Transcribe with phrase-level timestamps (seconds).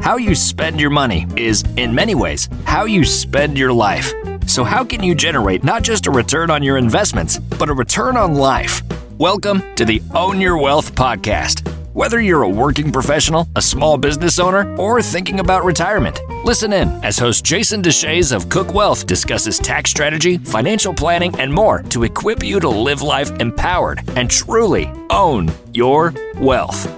[0.00, 4.14] How you spend your money is, in many ways, how you spend your life.
[4.46, 8.16] So, how can you generate not just a return on your investments, but a return
[8.16, 8.82] on life?
[9.18, 11.68] Welcome to the Own Your Wealth podcast.
[11.92, 16.88] Whether you're a working professional, a small business owner, or thinking about retirement, listen in
[17.04, 22.04] as host Jason Deshayes of Cook Wealth discusses tax strategy, financial planning, and more to
[22.04, 26.88] equip you to live life empowered and truly own your wealth.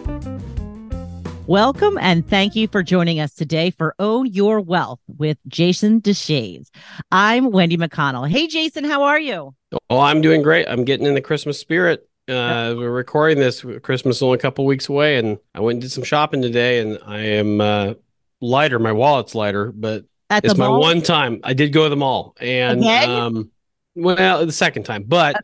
[1.46, 6.68] Welcome and thank you for joining us today for Own Your Wealth with Jason Deshayes.
[7.10, 8.28] I'm Wendy McConnell.
[8.28, 9.55] Hey, Jason, how are you?
[9.91, 10.66] Oh, I'm doing great.
[10.68, 12.09] I'm getting in the Christmas spirit.
[12.28, 13.65] Uh, we're recording this.
[13.82, 16.78] Christmas is only a couple weeks away, and I went and did some shopping today,
[16.78, 17.95] and I am uh,
[18.40, 18.79] lighter.
[18.79, 20.80] My wallet's lighter, but At it's my mall?
[20.80, 21.40] one time.
[21.43, 23.10] I did go to the mall, and Again?
[23.10, 23.51] um,
[23.96, 25.37] well, the second time, but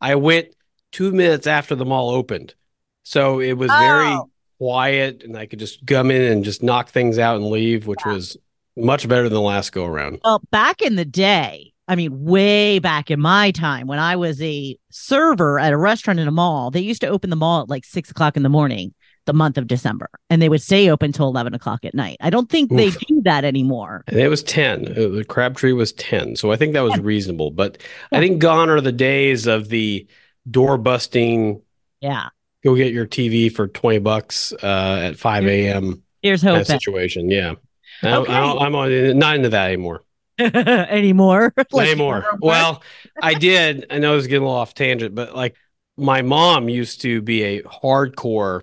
[0.00, 0.48] I went
[0.92, 2.54] two minutes after the mall opened,
[3.02, 4.30] so it was very Oh.
[4.62, 8.04] Quiet, and I could just come in and just knock things out and leave, which
[8.06, 8.36] was
[8.76, 10.20] much better than the last go around.
[10.22, 14.40] Well, back in the day, I mean, way back in my time when I was
[14.40, 17.68] a server at a restaurant in a mall, they used to open the mall at
[17.68, 18.94] like six o'clock in the morning,
[19.26, 22.18] the month of December, and they would stay open till 11 o'clock at night.
[22.20, 24.04] I don't think they do that anymore.
[24.06, 24.86] And it was 10.
[24.86, 26.36] Uh, The Crabtree was 10.
[26.36, 27.50] So I think that was reasonable.
[27.50, 27.78] But
[28.12, 28.18] Yeah.
[28.18, 30.06] I think gone are the days of the
[30.48, 31.62] door busting,
[32.00, 32.28] Yeah.
[32.64, 36.02] Go get your TV for 20 bucks uh, at 5 a.m.
[36.22, 37.30] Here's kind hoping situation.
[37.30, 37.54] Yeah.
[38.02, 40.04] I, I, I'm on, not into that anymore.
[40.38, 41.52] anymore.
[41.78, 42.24] Anymore.
[42.40, 42.82] Well,
[43.20, 43.86] I did.
[43.90, 45.56] I know I was getting a little off tangent, but like
[45.96, 48.62] my mom used to be a hardcore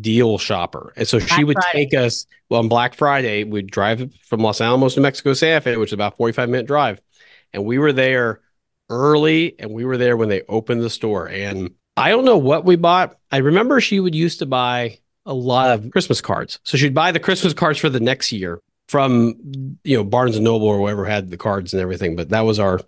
[0.00, 0.92] deal shopper.
[0.96, 1.86] And so she would Friday.
[1.86, 5.76] take us, well, on Black Friday, we'd drive from Los Alamos to Mexico Santa Fe,
[5.76, 7.00] which is about a 45 minute drive.
[7.52, 8.40] And we were there
[8.90, 11.28] early and we were there when they opened the store.
[11.28, 13.16] And I don't know what we bought.
[13.30, 16.58] I remember she would used to buy a lot of Christmas cards.
[16.64, 19.34] So she'd buy the Christmas cards for the next year from,
[19.84, 22.16] you know, Barnes and Noble or whoever had the cards and everything.
[22.16, 22.80] But that was our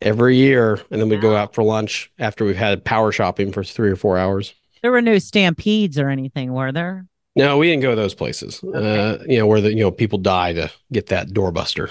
[0.00, 0.80] every year.
[0.90, 3.96] And then we'd go out for lunch after we've had power shopping for three or
[3.96, 4.54] four hours.
[4.82, 7.06] there were no stampedes or anything, were there?
[7.36, 8.62] No, we didn't go to those places.
[8.64, 11.90] Uh, you know, where the you know people die to get that doorbuster.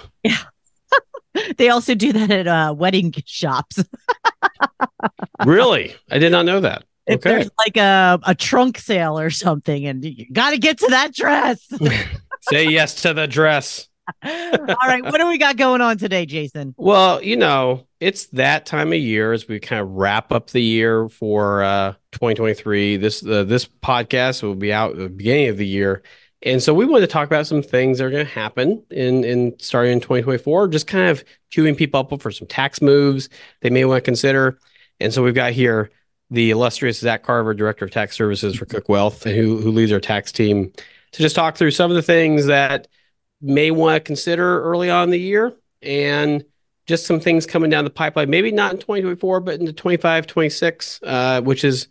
[1.57, 3.83] They also do that at uh, wedding shops.
[5.45, 5.95] really?
[6.11, 6.83] I did not know that.
[7.05, 7.29] If Okay.
[7.29, 11.13] there's like a, a trunk sale or something, and you got to get to that
[11.13, 11.65] dress.
[12.49, 13.87] Say yes to the dress.
[14.23, 14.31] All
[14.87, 16.73] right, what do we got going on today, Jason?
[16.77, 20.61] Well, you know, it's that time of year as we kind of wrap up the
[20.61, 22.97] year for uh 2023.
[22.97, 26.03] This uh, this podcast will be out at the beginning of the year.
[26.43, 29.23] And so we want to talk about some things that are going to happen in
[29.23, 33.29] in starting in 2024, just kind of queuing people up for some tax moves
[33.61, 34.59] they may want to consider.
[34.99, 35.89] And so we've got here
[36.29, 39.99] the illustrious Zach Carver, Director of Tax Services for Cook Wealth, who who leads our
[39.99, 40.71] tax team
[41.11, 42.87] to just talk through some of the things that
[43.41, 46.43] may want to consider early on in the year and
[46.85, 50.99] just some things coming down the pipeline, maybe not in 2024, but into 25, 26,
[51.03, 51.87] uh, which is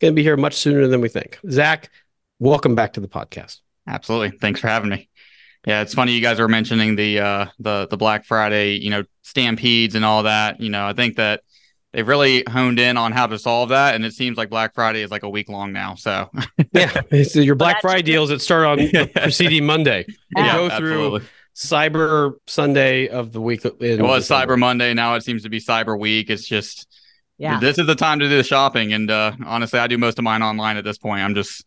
[0.00, 1.38] going to be here much sooner than we think.
[1.50, 1.90] Zach,
[2.38, 3.60] welcome back to the podcast.
[3.86, 4.36] Absolutely.
[4.38, 5.08] Thanks for having me.
[5.66, 9.04] Yeah, it's funny you guys were mentioning the uh the the Black Friday, you know,
[9.22, 10.60] stampedes and all that.
[10.60, 11.42] You know, I think that
[11.92, 15.00] they've really honed in on how to solve that and it seems like Black Friday
[15.00, 15.94] is like a week long now.
[15.94, 16.28] So
[16.72, 20.04] Yeah, so your Black Friday deals that start on the preceding Monday
[20.36, 21.28] and Yeah, go through absolutely.
[21.56, 23.64] Cyber Sunday of the week.
[23.64, 26.28] It was Cyber Monday, now it seems to be Cyber Week.
[26.28, 26.86] It's just
[27.38, 27.58] Yeah.
[27.60, 30.24] this is the time to do the shopping and uh honestly I do most of
[30.24, 31.22] mine online at this point.
[31.22, 31.64] I'm just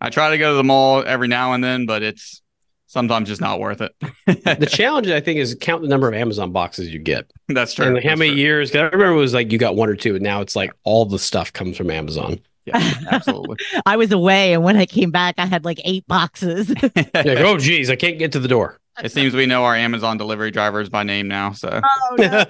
[0.00, 2.42] I try to go to the mall every now and then, but it's
[2.86, 3.94] sometimes just not worth it.
[4.26, 7.30] The challenge, I think, is count the number of Amazon boxes you get.
[7.48, 7.86] That's true.
[7.86, 8.40] And how That's many true.
[8.40, 8.70] years?
[8.70, 10.72] 'cause I remember it was like you got one or two, and now it's like
[10.84, 12.40] all the stuff comes from Amazon.
[12.66, 12.80] Yeah,
[13.10, 13.56] absolutely.
[13.86, 16.70] I was away, and when I came back, I had like eight boxes.
[16.70, 18.78] Like, oh, geez, I can't get to the door.
[19.02, 21.52] It seems we know our Amazon delivery drivers by name now.
[21.52, 22.44] So oh, no.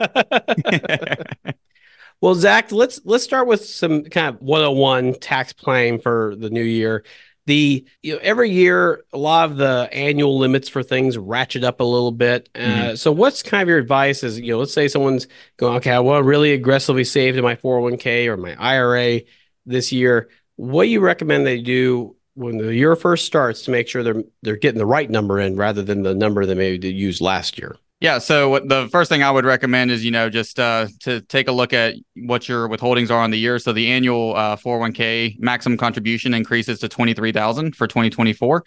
[2.20, 6.62] Well, Zach, let's let's start with some kind of 101 tax planning for the new
[6.62, 7.04] year.
[7.46, 11.80] The you know every year a lot of the annual limits for things ratchet up
[11.80, 12.48] a little bit.
[12.54, 12.98] Uh, Mhm.
[12.98, 14.22] So, what's kind of your advice?
[14.24, 15.26] Is you know, let's say someone's
[15.58, 19.20] going, okay, I want to really aggressively save to my 401k or my IRA
[19.66, 20.30] this year.
[20.56, 24.24] What do you recommend they do when the year first starts to make sure they're
[24.42, 27.76] they're getting the right number in rather than the number they maybe used last year?
[28.04, 28.18] Yeah.
[28.18, 31.52] So the first thing I would recommend is, you know, just uh, to take a
[31.52, 33.58] look at what your withholdings are on the year.
[33.58, 38.62] So the annual uh, 401k maximum contribution increases to 23,000 for 2024.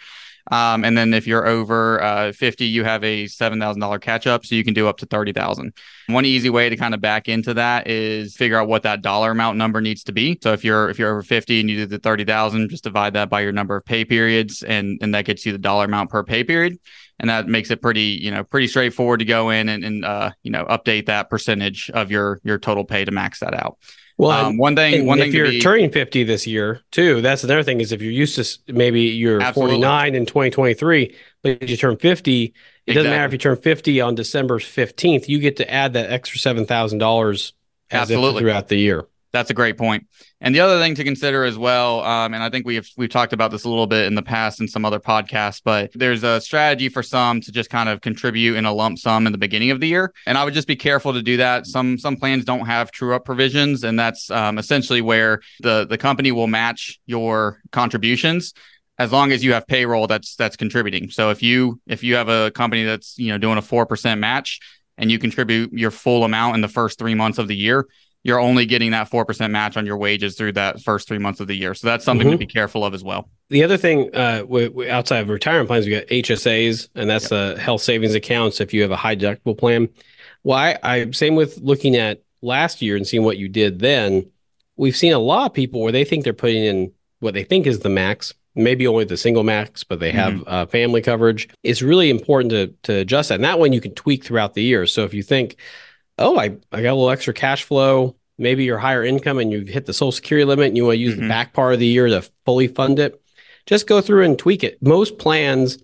[0.51, 4.45] Um, and then if you're over uh, 50, you have a $7,000 catch up.
[4.45, 5.73] So you can do up to 30,000.
[6.07, 9.31] One easy way to kind of back into that is figure out what that dollar
[9.31, 10.37] amount number needs to be.
[10.41, 13.29] So if you're if you're over 50 and you do the 30,000, just divide that
[13.29, 16.23] by your number of pay periods and and that gets you the dollar amount per
[16.23, 16.79] pay period.
[17.19, 20.31] And that makes it pretty, you know, pretty straightforward to go in and, and uh,
[20.43, 23.77] you know, update that percentage of your your total pay to max that out.
[24.17, 27.43] Well, Um, one thing, one if thing you're be- turning 50 this year too, that's
[27.43, 29.75] another thing is if you're used to maybe you're Absolutely.
[29.75, 32.53] 49 in 2023, but you turn 50,
[32.87, 36.09] it doesn't matter if you turn 50 on December 15th, you get to add that
[36.11, 37.53] extra $7,000
[37.91, 38.41] as if Absolutely.
[38.41, 39.05] throughout the year.
[39.33, 40.07] That's a great point.
[40.39, 43.33] And the other thing to consider as well, um, and I think we've we've talked
[43.33, 46.39] about this a little bit in the past in some other podcasts, but there's a
[46.39, 49.71] strategy for some to just kind of contribute in a lump sum in the beginning
[49.71, 51.67] of the year, and I would just be careful to do that.
[51.67, 55.97] Some some plans don't have true up provisions, and that's um, essentially where the the
[55.97, 58.53] company will match your contributions
[58.99, 61.09] as long as you have payroll that's that's contributing.
[61.09, 64.19] So if you if you have a company that's you know doing a four percent
[64.19, 64.59] match
[64.97, 67.87] and you contribute your full amount in the first three months of the year,
[68.27, 71.47] you're only getting that 4% match on your wages through that first three months of
[71.47, 71.73] the year.
[71.73, 72.39] So that's something to Mhm.
[72.39, 73.29] be careful of as well.
[73.49, 74.43] The other thing, uh,
[74.89, 78.59] outside of retirement plans, we got HSAs, and that's uh, health savings accounts.
[78.59, 79.87] If you have a high deductible plan,
[80.43, 84.25] well, I, I same with looking at last year and seeing what you did then.
[84.75, 87.65] We've seen a lot of people where they think they're putting in what they think
[87.65, 91.47] is the max, maybe only the single max, but they have uh, family coverage.
[91.63, 94.63] It's really important to to adjust that, and that one you can tweak throughout the
[94.63, 94.85] year.
[94.85, 95.55] So if you think,
[96.19, 98.16] oh, I I got a little extra cash flow.
[98.37, 100.99] Maybe you're higher income and you've hit the social security limit and you want to
[100.99, 101.29] use the Mhm.
[101.29, 103.19] back part of the year to fully fund it
[103.65, 104.77] just go through and tweak it.
[104.81, 105.77] Most plans,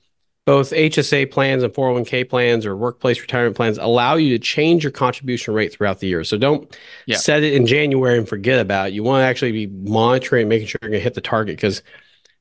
[0.46, 4.92] both HSA plans and 401k plans or workplace retirement plans, allow you to change your
[4.92, 6.24] contribution rate throughout the year.
[6.24, 6.74] So don't
[7.08, 7.18] Yeah.
[7.18, 8.94] set it in January and forget about it.
[8.94, 11.82] You want to actually be monitoring, making sure you're going to hit the target because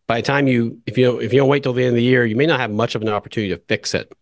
[0.07, 1.97] by the time you, if you don't, if you don't wait till the end of
[1.97, 4.13] the year, you may not have much of an opportunity to fix it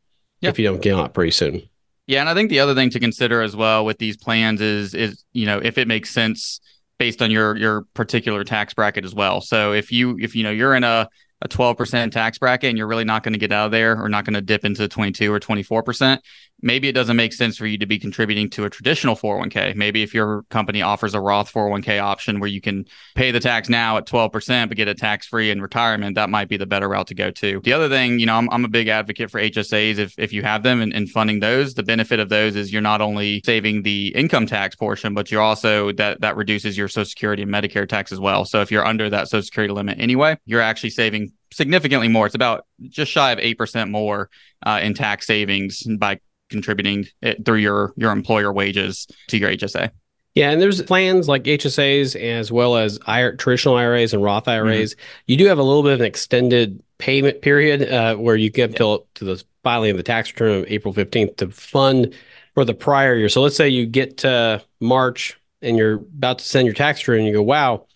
[0.41, 0.51] Yeah.
[0.51, 1.63] if you don't get on it pretty soon.
[2.11, 4.95] Yeah, and I think the other thing to consider as well with these plans is
[4.95, 6.59] is you know if it makes sense
[6.99, 9.41] based on your your particular tax bracket as well.
[9.41, 11.09] So if you if you know you're in a
[11.43, 14.09] a 12% tax bracket and you're really not going to get out of there or
[14.09, 16.19] not going to dip into 22 or 24%,
[16.63, 19.75] maybe it doesn't make sense for you to be contributing to a traditional 401k.
[19.75, 22.85] Maybe if your company offers a Roth 401k option where you can
[23.15, 26.49] pay the tax now at 12% but get it tax free in retirement, that might
[26.49, 27.61] be the better route to go to.
[27.65, 30.43] The other thing, you know, I'm, I'm a big advocate for HSAs if, if you
[30.43, 31.75] have them and, and funding those.
[31.75, 35.43] The benefit of those is you're not only saving the income tax portion, but you're
[35.43, 38.45] also that that reduces your Social Security and Medicare tax as well.
[38.45, 42.27] So if you're under that Social Security limit anyway, you're actually saving significantly more.
[42.27, 44.31] It's about just shy of 8% more
[44.65, 49.91] uh, in tax savings by contributing it through your your employer wages to your HSA.
[50.35, 54.95] Yeah, and there's plans like HSAs as well as IR, traditional IRAs and Roth IRAs.
[55.27, 58.77] You do have a little bit of an extended payment period uh, where you get
[58.77, 62.15] till to the filing of the tax return of April 15th to fund
[62.55, 63.29] for the prior year.
[63.29, 67.21] So let's say you get to March and you're about to send your tax return
[67.21, 67.87] and you go, wow,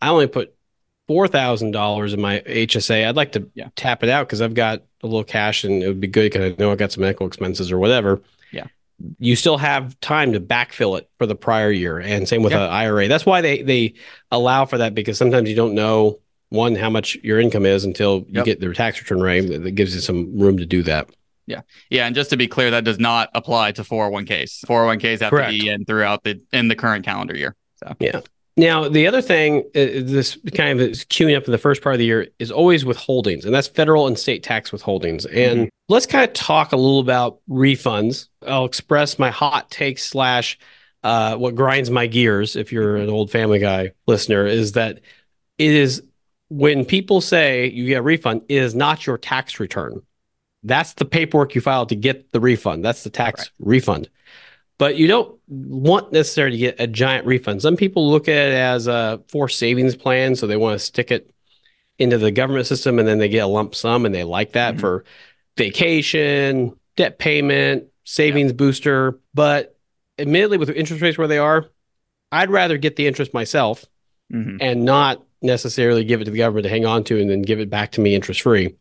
[0.00, 0.53] I only put
[1.08, 3.06] $4,000 in my HSA.
[3.08, 3.68] I'd like to Yeah.
[3.76, 6.52] tap it out because I've got a little cash and it would be good because
[6.52, 8.22] I know I got some medical expenses or whatever
[8.52, 8.64] Yeah,
[9.18, 12.64] you still have time to backfill it for the prior year and same with Yeah.
[12.64, 13.08] an IRA.
[13.08, 13.94] That's why they they
[14.30, 16.20] allow for that because sometimes you don't know
[16.50, 18.44] one how much your income is until you Yep.
[18.44, 21.08] get their tax return rate that gives you some room to do that.
[21.46, 21.60] Yeah,
[21.90, 22.06] Yeah.
[22.06, 24.64] and just to be clear, that does not apply to 401ks.
[24.66, 25.52] 401ks have Correct.
[25.52, 27.54] to be in throughout the in the current calendar year.
[27.76, 27.94] So
[28.56, 31.94] Now, the other thing, uh, this kind of is queuing up in the first part
[31.94, 35.26] of the year, is always withholdings, and that's federal and state tax withholdings.
[35.32, 38.28] And let's kind of talk a little about refunds.
[38.46, 40.56] I'll express my hot take slash
[41.02, 42.54] uh, what grinds my gears.
[42.54, 45.00] If you're an old Family Guy listener, is that
[45.58, 46.02] it is
[46.48, 50.00] when people say you get a refund, it is not your tax return.
[50.62, 52.84] That's the paperwork you file to get the refund.
[52.84, 54.08] That's the tax refund
[54.78, 57.62] but you don't want necessarily to get a giant refund.
[57.62, 61.10] Some people look at it as a forced savings plan, so they want to stick
[61.10, 61.30] it
[61.98, 64.74] into the government system and then they get a lump sum and they like that
[64.74, 64.80] Mhm.
[64.80, 65.04] for
[65.56, 69.18] vacation, debt payment, savings booster.
[69.32, 69.76] But
[70.18, 71.66] admittedly, with interest rates where they are,
[72.32, 73.84] I'd rather get the interest myself
[74.32, 74.58] mhm.
[74.60, 77.60] and not necessarily give it to the government to hang on to and then give
[77.60, 78.74] it back to me interest free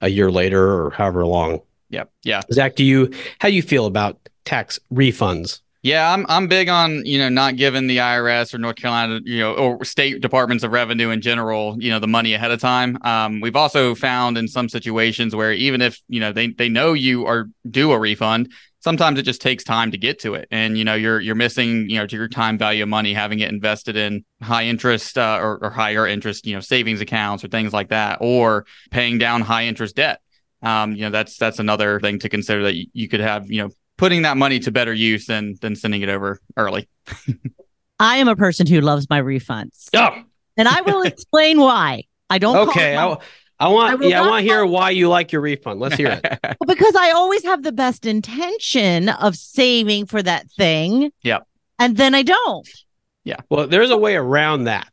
[0.00, 1.62] a year later or however long.
[1.92, 2.10] Yep.
[2.24, 2.40] Yeah.
[2.52, 5.60] Zach, do you how do you feel about tax refunds?
[5.82, 9.40] Yeah, I'm I'm big on you know not giving the IRS or North Carolina you
[9.40, 12.98] know or state departments of revenue in general you know the money ahead of time.
[13.02, 16.92] Um, we've also found in some situations where even if you know they they know
[16.92, 20.76] you are due a refund, sometimes it just takes time to get to it and
[20.76, 23.50] you know you're you're missing you know to your time value of money having it
[23.50, 27.72] invested in high interest uh, or, or higher interest you know savings accounts or things
[27.72, 30.20] like that or paying down high interest debt
[30.62, 33.62] um, you know that's that's another thing to consider that you, you could have you
[33.62, 36.88] know putting that money to better use than than sending it over early
[37.98, 39.88] I am a person who loves my refunds.
[39.94, 40.22] Oh,
[40.56, 42.04] And I will explain why.
[42.28, 42.94] I don't okay.
[42.94, 43.12] it I, my-
[43.60, 45.78] I I want, will yeah, I want to hear why you like your refund.
[45.78, 46.38] Let's hear it.
[46.60, 51.12] Well, because I always have the best intention of saving for that thing.
[51.22, 51.46] Yep.
[51.78, 52.68] And then I don't.
[53.22, 53.36] Yeah.
[53.50, 54.88] Well, there's a way around that.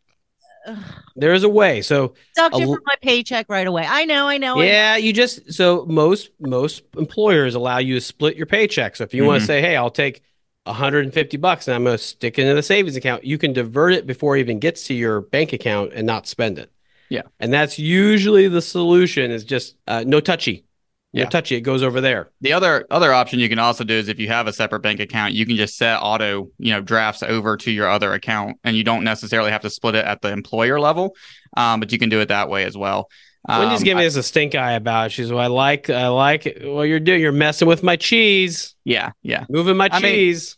[1.15, 1.81] There is a way.
[1.81, 3.85] So Deduct A from my paycheck right away.
[3.87, 4.55] I know, I know.
[4.55, 4.63] I know.
[4.63, 8.95] yeah, you just so most most employers allow you to split your paycheck.
[8.95, 9.43] So if you want Mhm.
[9.43, 10.21] to say, hey, I'll take
[10.65, 13.93] 150 bucks and I'm going to stick it into the savings account, you can divert
[13.93, 16.71] it before it even gets to your bank account and not spend it.
[17.09, 17.23] Yeah.
[17.39, 19.31] and that's usually the solution.
[19.31, 20.65] Is just uh, no touchy,
[21.13, 21.29] no Yeah.
[21.29, 21.55] touchy.
[21.55, 22.29] It goes over there.
[22.41, 24.99] The other other option you can also do is if you have a separate bank
[24.99, 28.75] account, you can just set auto, you know, drafts over to your other account, and
[28.77, 31.15] you don't necessarily have to split it at the employer level,
[31.57, 33.09] um, but you can do it that way as well.
[33.47, 35.07] Wendy's Um, giving us a stink eye about.
[35.07, 35.11] It.
[35.13, 37.21] She's, well, I like, I like what you're doing.
[37.21, 39.45] You're messing with my cheese, yeah, yeah.
[39.49, 40.55] moving my I mean- cheese.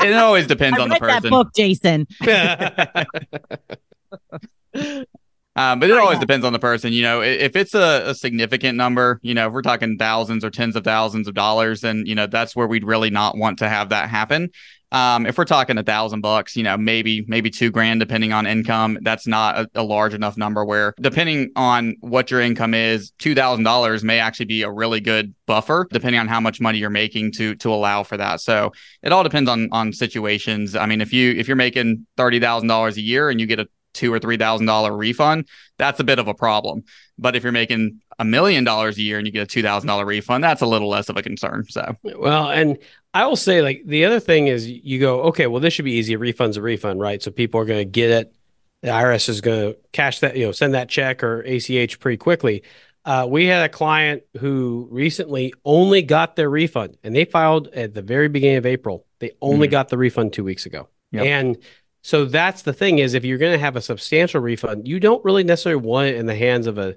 [0.00, 1.30] It always depends I on the read that person.
[1.30, 2.06] book, Jason.
[5.58, 6.92] Um, but it always depends on the person.
[6.92, 10.50] You know, if it's a, a significant number, you know, if we're talking thousands or
[10.50, 13.68] tens of thousands of dollars, then you know that's where we'd really not want to
[13.68, 14.50] have that happen.
[14.90, 18.46] Um, if we're talking a thousand bucks, you know, maybe maybe two grand, depending on
[18.46, 20.64] income, that's not a, a large enough number.
[20.64, 25.00] Where depending on what your income is, two thousand dollars may actually be a really
[25.00, 28.40] good buffer, depending on how much money you're making to to allow for that.
[28.40, 28.72] So
[29.02, 30.76] it all depends on on situations.
[30.76, 33.58] I mean, if you if you're making thirty thousand dollars a year and you get
[33.58, 36.84] a two or three thousand dollar refund, that's a bit of a problem.
[37.18, 39.88] But if you're making a million dollars a year and you get a two thousand
[39.88, 41.64] dollar refund, that's a little less of a concern.
[41.68, 42.78] So Well, and
[43.14, 45.92] I will say, like, the other thing is you go, okay, well, this should be
[45.92, 46.14] easy.
[46.14, 47.22] A refund's a refund, right?
[47.22, 48.34] So people are going to get it.
[48.82, 52.16] The IRS is going to cash that, you know, send that check or ACH pretty
[52.18, 52.62] quickly.
[53.04, 57.94] Uh, we had a client who recently only got their refund and they filed at
[57.94, 59.04] the very beginning of April.
[59.18, 59.70] They only Mhm.
[59.72, 60.88] got the refund two weeks ago.
[61.12, 61.24] Yep.
[61.24, 61.56] And
[62.02, 65.24] so that's the thing is if you're going to have a substantial refund, you don't
[65.24, 66.96] really necessarily want it in the hands of a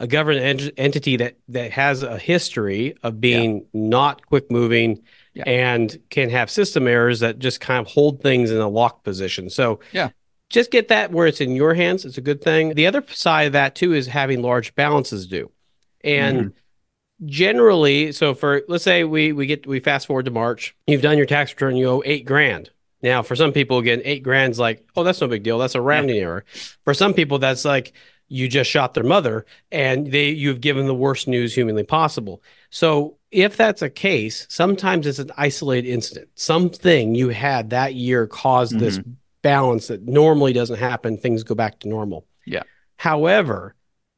[0.00, 5.00] a government ent- entity that that has a history of being not quick moving
[5.34, 5.44] Yeah.
[5.46, 9.48] and can have system errors that just kind of hold things in a locked position.
[9.50, 10.10] So Yeah.
[10.50, 12.04] just get that where it's in your hands.
[12.04, 12.74] It's a good thing.
[12.74, 15.50] The other side of that too is having large balances due.
[16.02, 17.26] And Mm-hmm.
[17.26, 21.16] generally, so for let's say we we get we fast forward to March, you've done
[21.16, 22.70] your tax return, you owe eight grand.
[23.04, 25.58] Now, for some people, again, eight grand's like, oh, that's no big deal.
[25.58, 26.46] That's a rounding error.
[26.84, 27.92] For some people, that's like
[28.28, 32.42] you just shot their mother and they you've given the worst news humanly possible.
[32.70, 36.30] So if that's a case, sometimes it's an isolated incident.
[36.34, 39.10] Something you had that year caused this mm-hmm.
[39.42, 41.18] balance that normally doesn't happen.
[41.18, 42.26] Things go back to normal.
[42.46, 42.62] Yeah.
[42.96, 43.74] However,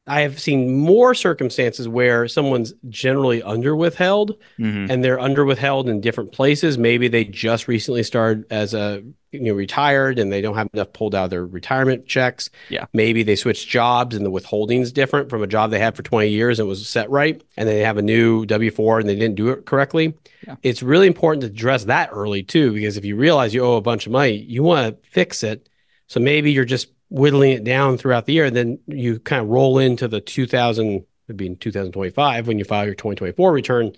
[0.08, 4.88] I have seen more circumstances where someone's generally under withheld Mhm.
[4.88, 6.78] and they're under withheld in different places.
[6.78, 10.92] Maybe they just recently started as a you know retired and they don't have enough
[10.92, 12.48] pulled out of their retirement checks.
[12.70, 12.86] Yeah.
[12.94, 16.28] Maybe they switched jobs and the withholding's different from a job they had for 20
[16.30, 17.42] years and it was set right.
[17.56, 20.14] And they have a new W 4 and they didn't do it correctly.
[20.46, 20.54] Yeah.
[20.62, 23.80] It's really important to address that early too, because if you realize you owe a
[23.82, 25.68] bunch of money, you want to fix it.
[26.06, 28.46] So maybe you're just whittling it down throughout the year.
[28.46, 32.64] And then you kind of roll into the 2000, would be in 2025 when you
[32.64, 33.92] file your 2024 return,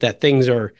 [0.00, 0.72] that things are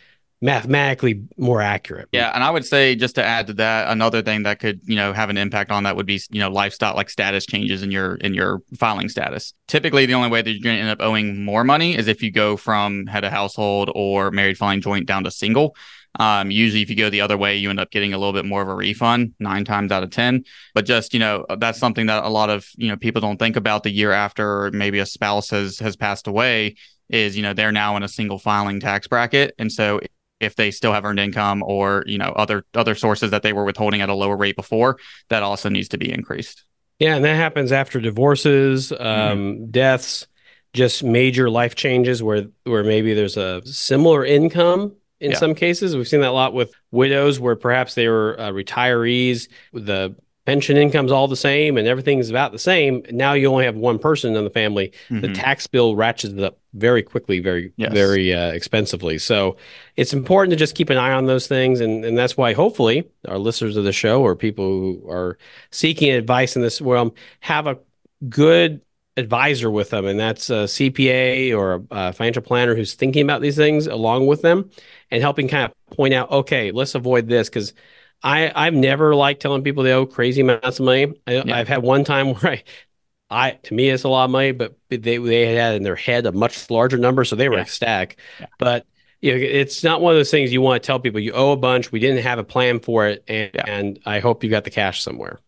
[0.45, 2.07] mathematically more accurate.
[2.13, 4.95] Yeah, and I would say just to add to that, another thing that could you
[4.95, 7.91] know have an impact on that would be you know lifestyle like status changes in
[7.91, 9.55] your in your filing status.
[9.69, 12.23] Typically, the only way that you're going to end up owing more money is if
[12.23, 15.75] you go from head of household or married filing joint down to single.
[16.19, 18.45] Um, usually, if you go the other way, you end up getting a little bit
[18.45, 20.45] more of a refund, nine times out of ten.
[20.75, 23.57] But just you know, that's something that a lot of you know people don't think
[23.57, 26.77] about the year after maybe a spouse has has passed away.
[27.09, 30.01] Is you know they're now in a single filing tax bracket, and so
[30.41, 33.65] if they still have earned income or you know other other sources that they were
[33.65, 34.99] withholding at a lower rate before,
[35.31, 36.65] that also needs to be increased.
[36.99, 40.29] Yeah, and that happens after divorces, um, deaths,
[40.73, 45.39] just major life changes where where maybe there's a similar income in Yeah.
[45.39, 45.97] some cases.
[45.97, 50.15] We've seen that a lot with widows where perhaps they were uh, retirees, the
[50.47, 53.03] pension income's all the same and everything's about the same.
[53.11, 54.93] Now you only have one person in the family.
[55.09, 55.35] The Mhm.
[55.35, 57.95] tax bill ratchets up very quickly, very Yes.
[57.95, 59.17] very uh, expensively.
[59.17, 59.57] So
[59.97, 63.05] it's important to just keep an eye on those things, and and that's why hopefully
[63.27, 65.39] our listeners of the show or people who are
[65.71, 67.79] seeking advice in this realm have a
[68.29, 68.83] good
[69.17, 73.57] advisor with them, and that's a CPA or a financial planner who's thinking about these
[73.57, 74.71] things along with them
[75.11, 77.73] and helping kind of point out, okay, let's avoid this because
[78.23, 81.13] I I've never liked telling people they owe crazy amounts of money.
[81.27, 81.57] I, yeah.
[81.57, 82.65] I've had one time where I.
[83.31, 86.27] I to me it's a lot of money, but they they had in their head
[86.27, 87.63] a much larger number, so they were yeah.
[87.63, 88.19] ecstatic.
[88.39, 88.47] Yeah.
[88.59, 88.87] But
[89.23, 91.53] you know, it's not one of those things you want to tell people you owe
[91.53, 91.91] a bunch.
[91.91, 95.03] We didn't have a plan for it, and, and I hope you got the cash
[95.03, 95.41] somewhere.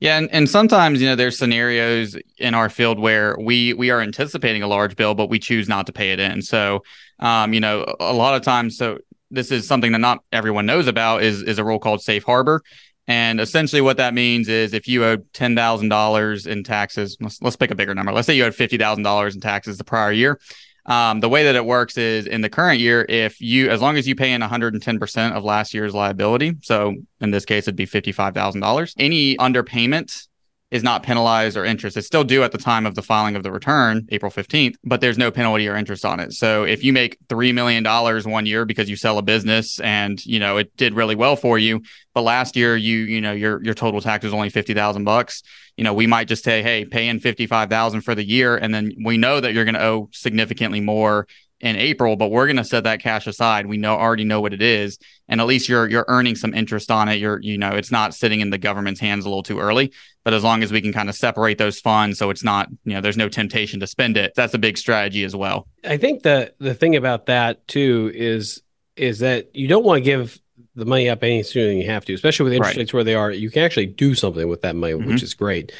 [0.00, 4.00] Yeah, and, and sometimes you know there's scenarios in our field where we we are
[4.00, 6.42] anticipating a large bill, but we choose not to pay it in.
[6.42, 6.82] So,
[7.20, 8.98] um, you know, a lot of times, so
[9.30, 12.62] this is something that not everyone knows about is is a rule called safe harbor.
[13.06, 17.40] And essentially, what that means is if you owe ten thousand dollars in taxes, let's,
[17.40, 18.12] let's pick a bigger number.
[18.12, 20.40] Let's say you owed fifty thousand dollars in taxes the prior year.
[20.86, 23.96] Um, the way that it works is in the current year, if you, as long
[23.96, 27.86] as you pay in 110% of last year's liability, so in this case, it'd be
[27.86, 30.28] $55,000, any underpayment
[30.74, 31.96] is not penalized or interest.
[31.96, 35.00] It's still due at the time of the filing of the return, April 15th, but
[35.00, 36.32] there's no penalty or interest on it.
[36.32, 40.24] So if you make $3 million one one year because you sell a business and,
[40.26, 41.80] you know, it did really well for you,
[42.12, 45.44] but last year you, you know, your, your total tax was only 50,000 bucks,
[45.76, 48.56] you know, we might just say, Hey, pay in 55,000 for the year.
[48.56, 51.28] And then we know that you're going to owe significantly more
[51.64, 53.64] in April, but we're going to set that cash aside.
[53.66, 56.90] We know already know what it is, and at least you're you're earning some interest
[56.90, 57.14] on it.
[57.14, 59.90] You're you know it's not sitting in the government's hands a little too early.
[60.24, 62.92] But as long as we can kind of separate those funds, so it's not you
[62.92, 64.34] know there's no temptation to spend it.
[64.36, 65.66] That's a big strategy as well.
[65.82, 68.62] I think the the thing about that too is
[68.96, 70.38] is that you don't want to give
[70.76, 72.82] the money up any sooner than you have to, especially with interest right.
[72.82, 73.30] rates where they are.
[73.30, 75.08] You can actually do something with that money, mm-hmm.
[75.08, 75.72] which is great,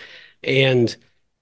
[0.43, 0.97] and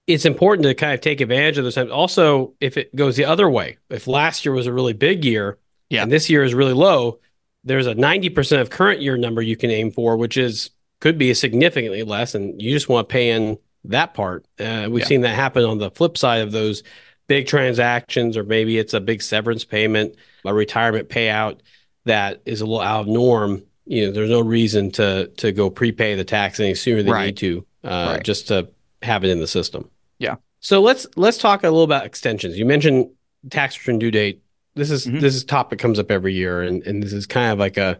[0.07, 1.91] it's important to kind of take advantage of those times.
[1.91, 5.57] Also, if it goes the other way, if last year was a really big year
[5.89, 6.03] yeah.
[6.03, 7.19] and this year is really low,
[7.63, 11.33] there's a 90% of current year number you can aim for, which is could be
[11.33, 12.35] significantly less.
[12.35, 14.45] And you just want to pay in that part.
[14.59, 15.07] Uh, we've yeah.
[15.07, 16.83] seen that happen on the flip side of those
[17.27, 21.59] big transactions, or maybe it's a big severance payment, a retirement payout
[22.05, 23.63] that is a little out of norm.
[23.85, 27.21] You know, there's no reason to to go prepay the tax any sooner than right.
[27.21, 28.23] you need to, uh, right.
[28.23, 28.69] just to
[29.01, 29.89] have it in the system.
[30.63, 32.57] So let's let's talk a little about extensions.
[32.57, 33.11] You mentioned
[33.49, 34.41] tax return due date.
[34.75, 35.19] This is mm-hmm.
[35.19, 37.99] this is topic comes up every year, and and this is kind of like a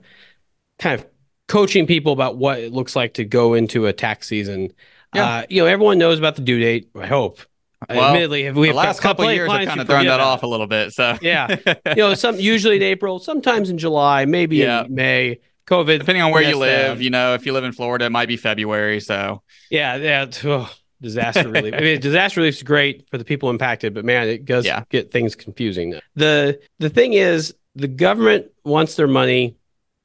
[0.80, 1.06] kind of
[1.50, 4.72] coaching people about what it looks like to go into a tax season.
[5.14, 5.26] Yeah.
[5.26, 6.90] Uh, you know, everyone knows about the due date.
[6.96, 7.42] I hope.
[7.90, 10.68] Well, Admittedly, we the last couple years have kind of thrown that off a little
[10.68, 10.94] bit.
[10.94, 14.86] So yeah, you know, some usually in April, sometimes in July, maybe yeah.
[14.86, 15.40] in May.
[15.66, 18.28] COVID, depending on where you live, you know, if you live in Florida, it might
[18.28, 19.00] be February.
[19.00, 20.26] So yeah, yeah.
[20.44, 20.70] Oh,
[21.04, 21.74] disaster relief.
[21.76, 24.84] I mean, disaster relief is great for the people impacted, but man, it does yeah.
[24.90, 26.00] get things confusing.
[26.16, 29.58] The the thing is, the government wants their money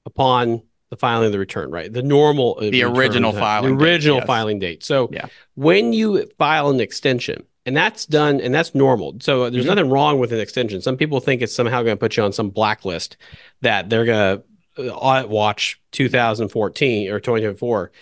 [0.04, 1.92] upon the filing of the return, right?
[1.92, 4.26] The normal, uh, the original time, filing, the original date, yes.
[4.26, 4.84] filing date.
[4.84, 5.26] So yeah.
[5.54, 9.18] when you file an extension, and that's done, and that's normal.
[9.20, 9.74] So there's mm-hmm.
[9.74, 10.80] nothing wrong with an extension.
[10.80, 13.18] Some people think it's somehow going to put you on some blacklist
[13.60, 14.38] that they're going
[14.78, 17.92] to uh, audit watch 2014 or 2024,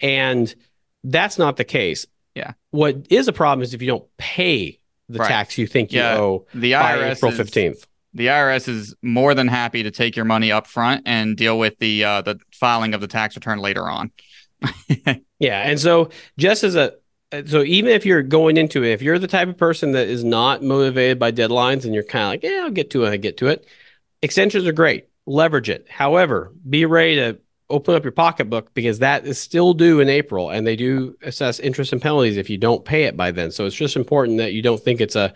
[0.00, 0.54] and
[1.02, 2.06] that's not the case.
[2.36, 2.52] Yeah.
[2.70, 5.28] What is a problem is if you don't pay the right.
[5.28, 7.86] tax you think you owe the IRS April fifteenth.
[8.12, 11.78] The IRS is more than happy to take your money up front and deal with
[11.78, 14.10] the uh, the filing of the tax return later on.
[15.38, 16.94] yeah, and so just as a
[17.46, 20.22] so even if you're going into it, if you're the type of person that is
[20.22, 23.16] not motivated by deadlines and you're kind of like, yeah, I'll get to it, I
[23.16, 23.66] get to it.
[24.22, 25.08] Extensions are great.
[25.26, 25.86] Leverage it.
[25.88, 27.38] However, be ready to
[27.68, 31.58] open up your pocketbook because that is still due in April and they do assess
[31.58, 33.50] interest and penalties if you don't pay it by then.
[33.50, 35.34] So it's just important that you don't think it's a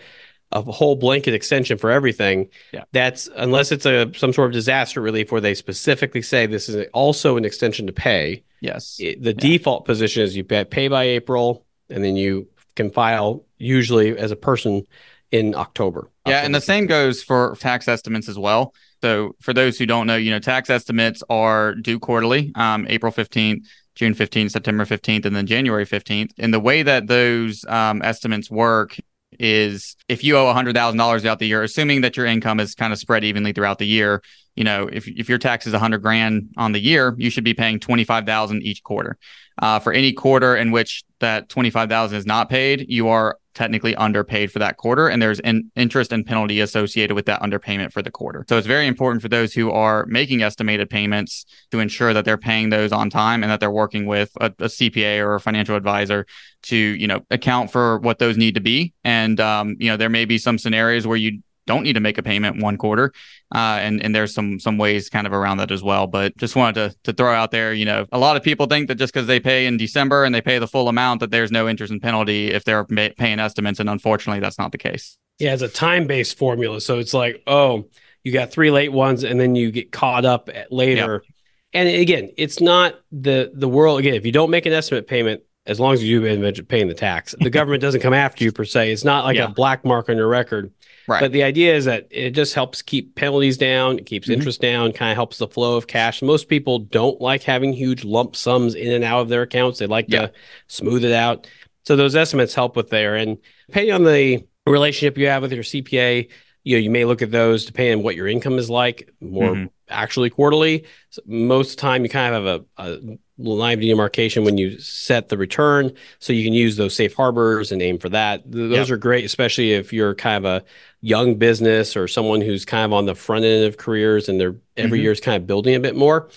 [0.52, 2.48] a whole blanket extension for everything.
[2.72, 2.84] Yeah.
[2.92, 6.88] That's unless it's a some sort of disaster relief where they specifically say this is
[6.92, 8.42] also an extension to pay.
[8.60, 8.96] Yes.
[8.98, 9.40] It, the yeah.
[9.40, 14.30] default position is you pay, pay by April and then you can file usually as
[14.30, 14.86] a person
[15.30, 16.10] in October.
[16.26, 18.74] Yeah, October and the same goes for tax estimates as well.
[19.02, 23.12] So for those who don't know, you know, tax estimates are due quarterly, um, April
[23.12, 26.30] 15th, June 15th, September 15th, and then January 15th.
[26.38, 28.96] And the way that those um, estimates work
[29.38, 32.98] is if you owe $100,000 throughout the year, assuming that your income is kind of
[32.98, 34.22] spread evenly throughout the year,
[34.54, 37.54] you know, if, if your tax is 100 grand on the year, you should be
[37.54, 39.16] paying 25,000 each quarter.
[39.60, 44.52] Uh, for any quarter in which that 25,000 is not paid, you are technically underpaid
[44.52, 48.10] for that quarter and there's an interest and penalty associated with that underpayment for the
[48.10, 48.44] quarter.
[48.48, 52.38] So it's very important for those who are making estimated payments to ensure that they're
[52.38, 55.76] paying those on time and that they're working with a, a CPA or a financial
[55.76, 56.26] advisor
[56.62, 58.92] to, you know, account for what those need to be.
[59.04, 62.18] And um, you know, there may be some scenarios where you don't need to make
[62.18, 63.12] a payment one quarter.
[63.54, 66.06] Uh, and and there's some some ways kind of around that as well.
[66.06, 68.88] But just wanted to to throw out there, you know, a lot of people think
[68.88, 71.50] that just because they pay in December and they pay the full amount that there's
[71.50, 75.16] no interest and penalty if they're paying estimates, and unfortunately, that's not the case.
[75.38, 77.86] Yeah, it's a time based formula, so it's like, oh,
[78.24, 81.22] you got three late ones, and then you get caught up later.
[81.24, 81.34] Yep.
[81.72, 84.00] And again, it's not the the world.
[84.00, 86.94] Again, if you don't make an estimate payment, as long as you've been paying the
[86.94, 88.92] tax, the government doesn't come after you per se.
[88.92, 89.44] It's not like yeah.
[89.44, 90.72] a black mark on your record.
[91.10, 91.22] Right.
[91.22, 94.34] But the idea is that it just helps keep penalties down, it keeps mm-hmm.
[94.34, 96.22] interest down, kind of helps the flow of cash.
[96.22, 99.80] Most people don't like having huge lump sums in and out of their accounts.
[99.80, 100.26] They like yeah.
[100.26, 100.32] to
[100.68, 101.48] smooth it out.
[101.84, 103.16] So those estimates help with there.
[103.16, 106.30] And depending on the relationship you have with your CPA,
[106.62, 109.54] you know, you may look at those depending on what your income is like, more
[109.54, 109.66] mm-hmm.
[109.90, 110.84] Actually quarterly.
[111.10, 114.58] So most of the time, you kind of have a, a line of demarcation when
[114.58, 118.42] you set the return, so you can use those safe harbors and aim for that.
[118.50, 118.90] Those yep.
[118.90, 120.64] are great, especially if you're kind of a
[121.00, 124.56] young business or someone who's kind of on the front end of careers and they're
[124.76, 125.04] every mm-hmm.
[125.04, 126.28] year is kind of building a bit more.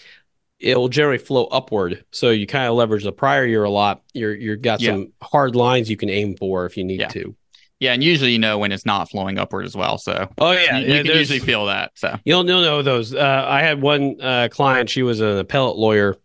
[0.60, 4.02] It'll generally flow upward, so you kind of leverage the prior year a lot.
[4.14, 7.08] You're you've got some hard lines you can aim for if you need yeah.
[7.10, 7.36] to.
[7.84, 9.98] Yeah, and usually you know when it's not flowing upward as well.
[9.98, 11.92] So oh yeah, you, you can usually feel that.
[11.96, 13.14] So you'll you'll know those.
[13.14, 16.16] Uh, I had one uh, client; she was an appellate lawyer.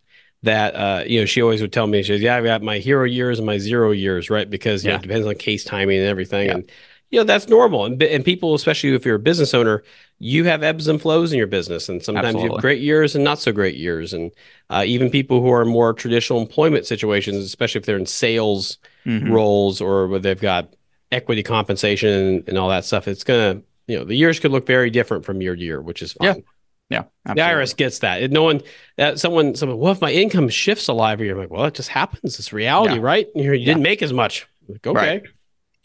[0.44, 2.78] That uh, you know, she always would tell me, she says, "Yeah, I've got my
[2.78, 4.48] hero years and my zero years, right?
[4.48, 4.98] Because you yeah.
[4.98, 6.54] know, it depends on case timing and everything." Yeah.
[6.54, 6.70] And
[7.10, 9.82] you know that's normal, and and people, especially if you're a business owner,
[10.20, 12.48] you have ebbs and flows in your business, and sometimes Absolutely.
[12.50, 14.30] you have great years and not so great years, and
[14.70, 19.32] uh, even people who are more traditional employment situations, especially if they're in sales mm-hmm.
[19.32, 20.72] roles or where they've got
[21.10, 24.66] equity compensation and, and all that stuff, it's gonna you know the years could look
[24.66, 26.36] very different from year to year, which is fine.
[26.36, 26.42] Yeah.
[26.90, 27.54] Yeah, absolutely.
[27.54, 28.30] the IRS gets that.
[28.30, 28.62] No one,
[28.96, 31.66] that someone, someone, well, if my income shifts a lot every year, I'm like, well,
[31.66, 32.38] it just happens.
[32.38, 33.00] It's reality, yeah.
[33.02, 33.26] right?
[33.34, 33.66] You, you yeah.
[33.66, 34.46] didn't make as much.
[34.66, 35.22] Like, okay, right.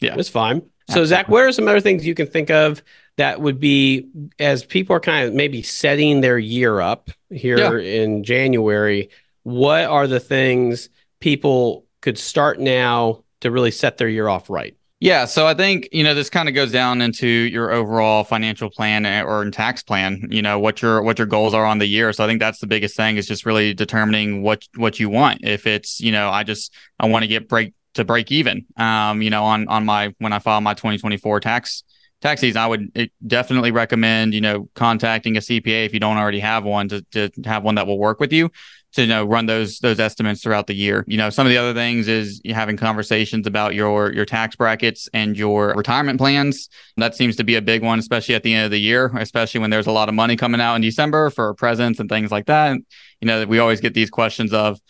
[0.00, 0.60] yeah, it's fine.
[0.60, 0.66] So,
[1.00, 1.08] absolutely.
[1.08, 2.82] Zach, what are some other things you can think of
[3.16, 4.08] that would be
[4.38, 8.02] as people are kind of maybe setting their year up here yeah.
[8.02, 9.10] in January?
[9.42, 10.88] What are the things
[11.20, 14.76] people could start now to really set their year off right?
[15.04, 18.70] Yeah, so I think you know this kind of goes down into your overall financial
[18.70, 20.26] plan eh, or tax plan.
[20.30, 22.10] You know what your what your goals are on the year.
[22.14, 25.40] So I think that's the biggest thing is just really determining what what you want.
[25.44, 28.64] If it's you know I just I want to get break to break even.
[28.78, 31.84] Um, you know on on my when I file my 2024 tax
[32.24, 36.16] tax season, I would eh, definitely recommend you know contacting a CPA if you don't
[36.16, 38.50] already have one to to have one that will work with you
[38.94, 41.04] to you know run those those estimates throughout the year.
[41.06, 45.08] You know, some of the other things is having conversations about your your tax brackets
[45.12, 46.68] and your retirement plans.
[46.96, 49.60] That seems to be a big one, especially at the end of the year, especially
[49.60, 52.46] when there's a lot of money coming out in December for presents and things like
[52.46, 52.78] that.
[53.20, 54.80] You know, we always get these questions of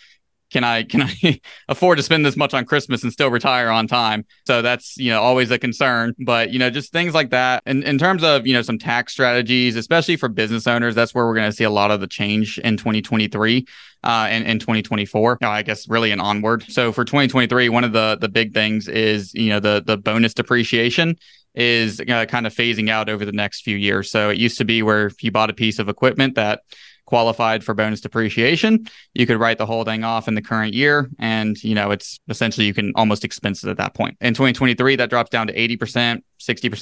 [0.55, 3.88] can I can I afford to spend this much on Christmas and still retire on
[3.88, 4.25] time?
[4.47, 6.14] So that's you know always a concern.
[6.21, 7.64] But you know just things like that.
[7.67, 11.27] And in terms of you know some tax strategies, especially for business owners, that's where
[11.27, 13.67] we're going to see a lot of the change in 2023
[14.05, 15.38] uh, and in 2024.
[15.43, 16.62] I guess really an onward.
[16.69, 20.35] So for 2023, one of the the big things is you know the the bonus
[20.35, 21.17] depreciation
[21.57, 24.09] is uh, kind of phasing out over the next few years.
[24.09, 26.62] So it used to be where if you bought a piece of equipment that
[27.07, 31.11] qualified for bonus depreciation, you could write the whole thing off in the current year.
[31.19, 34.17] And, you know, it's essentially you can almost expense it at that point.
[34.21, 36.23] In 2023, that drops down to 80%, 60%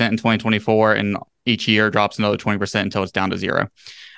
[0.09, 3.69] in 2024, and each year drops another 20% until it's down to zero.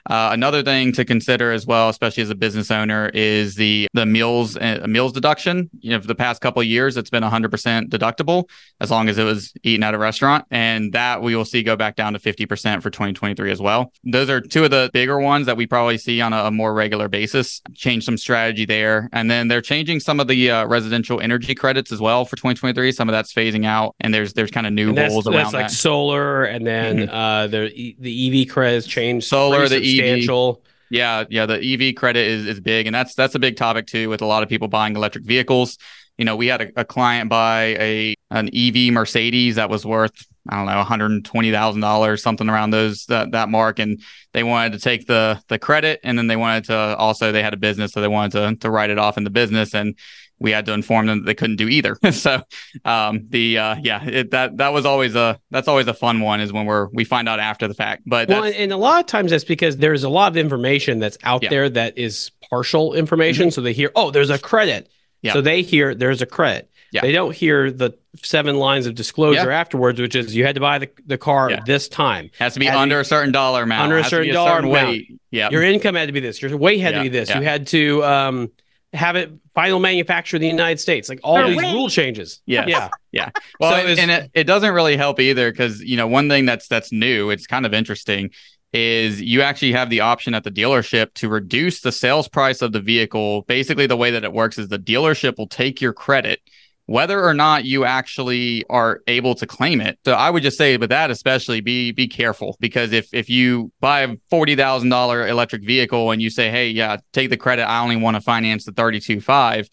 [0.09, 4.05] Uh, another thing to consider as well, especially as a business owner, is the the
[4.05, 5.71] meals uh, meals deduction.
[5.81, 8.49] You know, for the past couple of years, it's been 100% deductible
[8.81, 11.77] as long as it was eaten at a restaurant, and that we will see go
[11.77, 13.93] back down to 50% for 2023 as well.
[14.05, 16.75] Those are two of the bigger ones that we probably see on a, a more
[16.75, 17.63] regular basis.
[17.75, 21.93] Change some strategy there, and then they're changing some of the uh, residential energy credits
[21.93, 22.93] as well for 2023.
[22.93, 25.67] Some of that's phasing out, and there's there's kind of new rules around that's like
[25.69, 25.73] that.
[25.73, 27.15] solar, and then mm-hmm.
[27.15, 29.27] uh, the the EV credits changed.
[29.27, 30.63] Solar, the substantial.
[30.63, 30.71] EV.
[30.91, 34.09] Yeah, yeah, the EV credit is is big, and that's that's a big topic too
[34.09, 35.79] with a lot of people buying electric vehicles.
[36.19, 40.27] You know, we had a, a client buy a an EV Mercedes that was worth
[40.49, 44.03] I don't know, one hundred twenty thousand dollars, something around those that, that mark, and
[44.33, 47.55] they wanted to take the the credit, and then they wanted to also they had
[47.55, 49.97] a business, so they wanted to to write it off in the business, and
[50.45, 51.97] we had to inform them that they couldn't do either.
[52.13, 52.43] so
[52.85, 56.41] um, the uh, yeah, it, that that was always a that's always a fun one
[56.41, 58.03] is when we're we find out after the fact.
[58.05, 61.17] But well, and a lot of times that's because there's a lot of information that's
[61.25, 61.49] out yeah.
[61.49, 63.45] there that is partial information.
[63.47, 63.55] Mm-hmm.
[63.55, 64.91] So they hear, oh, there's a credit.
[65.23, 65.33] Yeah.
[65.33, 66.71] So they hear there's a credit.
[66.93, 67.01] Yeah.
[67.01, 69.59] They don't hear the seven lines of disclosure yeah.
[69.59, 71.61] afterwards, which is you had to buy the, the car yeah.
[71.65, 72.31] this time.
[72.39, 73.85] Has to be Has under to, a certain dollar amount.
[73.85, 75.01] Under a certain dollar amount.
[75.31, 75.49] Yeah.
[75.51, 76.43] Your income had to be this.
[76.43, 77.35] Your weight had to be this.
[77.35, 78.51] You had to um,
[78.95, 81.09] have it final manufacture in the United States.
[81.09, 82.41] Like all these rule changes.
[82.47, 82.67] Yeah.
[82.75, 82.89] Yeah.
[83.13, 83.31] Yeah.
[83.61, 86.47] Well, So and, and it, it doesn't really help either because you know one thing
[86.47, 87.31] that's that's new.
[87.31, 88.31] It's kind of interesting
[88.73, 92.73] is you actually have the option at the dealership to reduce the sales price of
[92.73, 93.43] the vehicle.
[93.43, 96.41] Basically, the way that it works is the dealership will take your credit.
[96.87, 100.77] Whether or not you actually are able to claim it, so I would just say
[100.77, 105.27] with that especially be be careful because if if you buy a forty thousand dollar
[105.27, 108.65] electric vehicle and you say, hey, yeah, take the credit, I only want to finance
[108.67, 109.67] the thirty two five.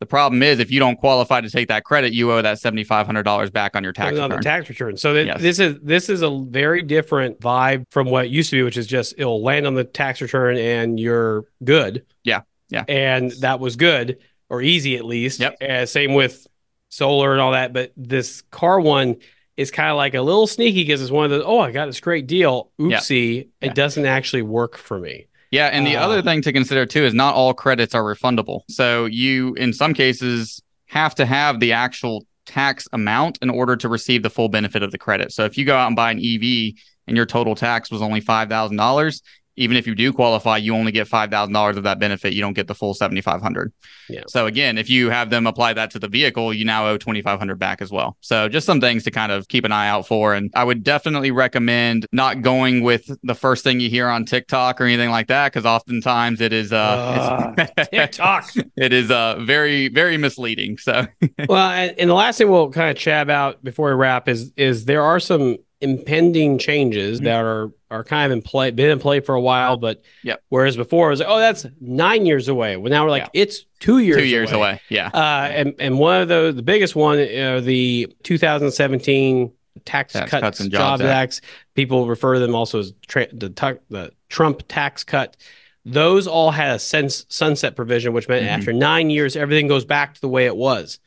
[0.00, 2.82] The problem is if you don't qualify to take that credit, you owe that seventy
[2.84, 4.42] five hundred dollars back on your tax on the return.
[4.42, 4.96] tax return.
[4.96, 5.42] So th- Yes.
[5.42, 8.86] this is this is a very different vibe from what used to be, which is
[8.86, 12.06] just it'll land on the tax return and you're good.
[12.22, 12.40] Yeah.
[12.70, 12.84] Yeah.
[12.88, 14.16] And that was good
[14.48, 15.40] or easy at least.
[15.40, 15.56] Yep.
[15.62, 16.46] Uh, same with
[16.94, 17.72] solar and all that.
[17.72, 19.16] But this car one
[19.56, 21.86] is kind of like a little sneaky because it's one of the oh I got
[21.86, 22.70] this great deal.
[22.80, 23.68] Oopsie, Yeah.
[23.70, 25.26] it doesn't actually work for me.
[25.50, 28.62] Yeah, and the Uh, other thing to consider too is not all credits are refundable.
[28.68, 33.88] So you, in some cases, have to have the actual tax amount in order to
[33.88, 35.32] receive the full benefit of the credit.
[35.32, 36.74] So if you go out and buy an EV
[37.06, 39.22] and your total tax was only five thousand dollars,
[39.56, 42.32] even if you do qualify, you only get five thousand dollars of that benefit.
[42.32, 43.72] You don't get the full seventy five hundred.
[44.08, 44.22] Yeah.
[44.28, 47.22] So again, if you have them apply that to the vehicle, you now owe twenty
[47.22, 48.16] five hundred back as well.
[48.20, 50.34] So just some things to kind of keep an eye out for.
[50.34, 54.80] And I would definitely recommend not going with the first thing you hear on TikTok
[54.80, 58.50] or anything like that, because oftentimes it is uh, it's- TikTok.
[58.76, 60.78] it is uh very very misleading.
[60.78, 61.06] So
[61.48, 64.84] well, and, the last thing we'll kind of chat about before we wrap is is
[64.84, 67.24] there are some impending changes Mhm.
[67.24, 70.42] that are are kind of in play, been in play for a while, but Yep.
[70.48, 72.76] whereas before it was like, oh, that's nine years away.
[72.76, 73.42] Well, now we're like, Yeah.
[73.42, 74.80] it's two years two years away.
[74.88, 75.08] Yeah.
[75.14, 79.52] Uh, and and one of the the biggest one, uh, the 2017
[79.84, 81.40] Tax, Tax Cuts, Cuts and Jobs, Jobs Acts.
[81.74, 85.36] People refer to them also as tra- the tu- the Trump tax cut.
[85.84, 88.50] Those all had a sense, sunset provision, which meant Mhm.
[88.50, 90.98] after nine years, everything goes back to the way it was.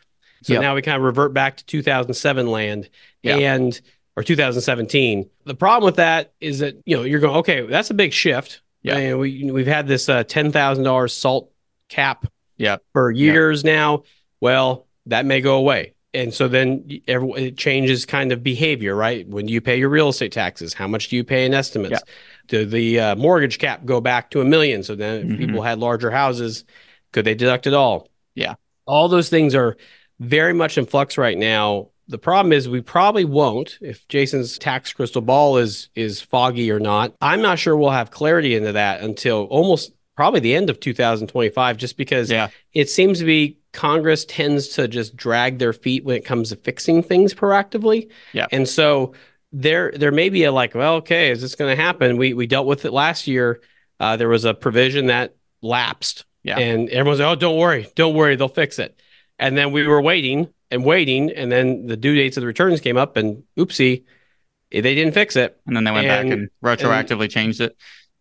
[0.44, 0.62] So Yep.
[0.62, 2.90] now we kind of revert back to 2007 land
[3.24, 3.38] Yeah.
[3.38, 3.80] and
[4.18, 5.30] or 2017.
[5.46, 8.62] The problem with that is that you know you're going okay, that's a big shift.
[8.82, 8.98] Yeah.
[8.98, 11.52] And we we've had this uh, ten thousand dollars salt
[11.90, 12.26] cap
[12.58, 14.04] Yeah, for years now.
[14.42, 15.94] Well, that may go away.
[16.14, 19.28] And so then every, it changes kind of behavior, right?
[19.28, 20.74] When do you pay your real estate taxes?
[20.74, 21.92] How much do you pay in estimates?
[21.92, 22.14] Yeah.
[22.48, 24.84] Do the uh, mortgage cap go back to a million?
[24.84, 25.38] So then if Mhm.
[25.38, 26.64] people had larger houses,
[27.12, 28.10] could they deduct it all?
[28.36, 28.56] Yeah.
[28.86, 29.76] All those things are
[30.20, 31.90] very much in flux right now.
[32.10, 36.80] The problem is we probably won't if Jason's tax crystal ball is is foggy or
[36.80, 37.14] not.
[37.22, 41.78] I'm not sure we'll have clarity into that until almost probably the end of 2025
[41.78, 42.48] just because Yeah.
[42.74, 46.56] it seems to be Congress tends to just drag their feet when it comes to
[46.56, 48.10] fixing things proactively.
[48.34, 48.48] Yeah.
[48.52, 49.14] And so
[49.52, 52.18] there there may be a like, well, okay, is this going to happen?
[52.18, 53.62] We we dealt with it last year.
[54.00, 56.26] Uh, there was a provision that lapsed.
[56.44, 56.58] Yeah.
[56.58, 58.98] And everyone's like, oh, don't worry, don't worry, they'll fix it.
[59.40, 62.82] And then we were waiting and waiting, and then the due dates of the returns
[62.82, 64.04] came up, and oopsie,
[64.72, 65.60] eh, they didn't fix it.
[65.66, 67.76] And then they went back And- and retroactively changed it.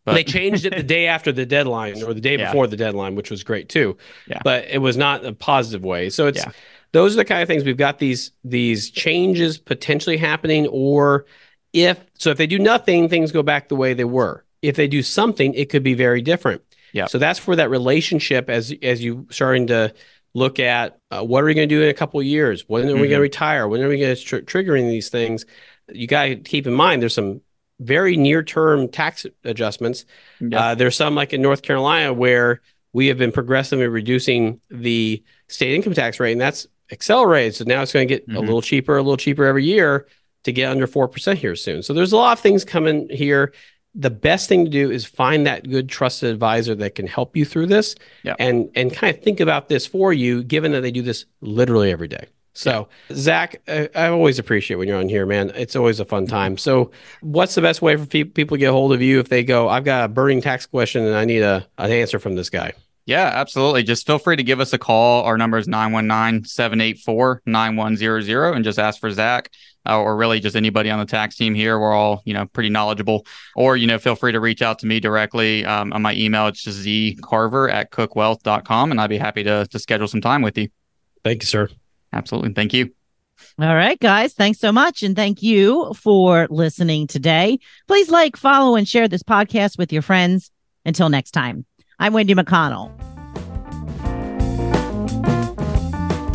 [0.05, 2.47] But they changed it the day after the deadline or the day Yeah.
[2.47, 3.97] before the deadline, which was great too.
[4.29, 4.39] Yeah.
[4.45, 6.11] But it was not a positive way.
[6.11, 6.53] So it's Yeah.
[6.93, 11.27] those are the kind of things we've got these these changes potentially happening, or
[11.73, 14.45] if so if they do nothing, things go back the way they were.
[14.63, 16.63] If they do something, it could be very different.
[16.93, 17.07] Yeah.
[17.07, 19.93] So that's where that relationship as as you starting to
[20.37, 22.65] look at uh, what are we going to do in a couple of years?
[22.69, 23.67] When are we going to retire?
[23.67, 25.47] When are we going to tr- triggering these things?
[25.91, 27.41] You got to keep in mind there's some
[27.81, 30.05] very near term tax adjustments.
[30.39, 30.61] Yeah.
[30.61, 32.61] Uh, there's some like in North Carolina where
[32.93, 37.55] we have been progressively reducing the state income tax rate, and that's accelerated.
[37.55, 38.41] So now it's going to get a Mhm.
[38.41, 40.07] little cheaper, a little cheaper every year
[40.45, 41.83] to get under 4% here soon.
[41.83, 43.55] So there's a lot of things coming here.
[43.99, 47.45] The best thing to do is find that good trusted advisor that can help you
[47.45, 48.35] through this Yeah.
[48.39, 51.91] and and kind of think about this for you, given that they do this literally
[51.91, 52.27] every day.
[52.57, 55.53] So, Zach, I, I always appreciate when you're on here, man.
[55.55, 56.31] It's always a fun mm-hmm.
[56.31, 56.57] time.
[56.57, 59.29] So, what's the best way for pe- people to get a hold of you if
[59.29, 62.35] they go, I've got a burning tax question and I need a an answer from
[62.35, 62.73] this guy?
[63.05, 63.83] Yeah, absolutely.
[63.85, 65.23] Just feel free to give us a call.
[65.25, 69.51] Our number is 919-784-9100 and just ask for Zach
[69.87, 71.79] uh, or really just anybody on the tax team here.
[71.79, 73.27] We're all, you know, pretty knowledgeable.
[73.55, 76.47] Or, you know, feel free to reach out to me directly um, on my email.
[76.49, 80.59] It's just zcarver at cookwealth.com and I'd be happy to, to schedule some time with
[80.59, 80.69] you.
[81.25, 81.69] Thank you, sir.
[82.13, 82.53] Absolutely.
[82.53, 82.93] Thank you.
[83.59, 84.33] All right, guys.
[84.35, 85.03] Thanks so much.
[85.03, 87.59] And thank you for listening today.
[87.87, 90.51] Please like, follow, and share this podcast with your friends.
[90.85, 91.67] Until next time,
[91.99, 93.16] I'm Wendy McConnell.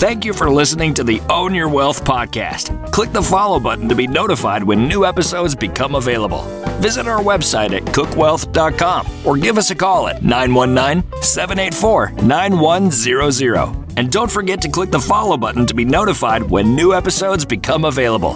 [0.02, 2.92] Thank you for listening to the Own Your Wealth podcast.
[2.92, 6.42] Click the follow button to be notified when new episodes become available.
[6.82, 13.96] visit our website at cookwealth.com or give us a call at 919 784 9100.
[13.96, 17.86] And don't forget to click the follow button to be notified when new episodes become
[17.86, 18.36] available.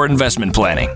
[0.01, 0.89] your investment planning.